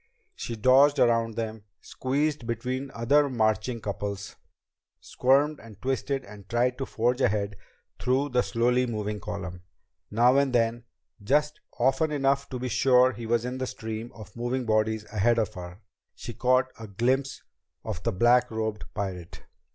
She 0.33 0.55
dodged 0.55 0.97
around 0.97 1.35
them, 1.35 1.63
squeezed 1.79 2.47
between 2.47 2.89
other 2.95 3.29
marching 3.29 3.79
couples, 3.79 4.35
squirmed 4.99 5.59
and 5.59 5.79
twisted 5.79 6.25
and 6.25 6.49
tried 6.49 6.79
to 6.79 6.87
forge 6.87 7.21
ahead 7.21 7.55
through 7.99 8.29
the 8.29 8.41
slowly 8.41 8.87
moving 8.87 9.19
column. 9.19 9.61
Now 10.09 10.37
and 10.37 10.53
then, 10.53 10.85
just 11.23 11.59
often 11.77 12.11
enough 12.11 12.49
to 12.49 12.57
be 12.57 12.67
sure 12.67 13.11
he 13.11 13.27
was 13.27 13.45
in 13.45 13.59
the 13.59 13.67
stream 13.67 14.11
of 14.15 14.35
moving 14.35 14.65
bodies 14.65 15.05
ahead 15.13 15.37
of 15.37 15.53
her, 15.53 15.81
she 16.15 16.33
caught 16.33 16.69
a 16.79 16.85
swift 16.85 16.97
glimpse 16.97 17.43
of 17.83 18.01
the 18.01 18.11
black 18.11 18.49
robed 18.49 18.85
pirate. 18.95 19.43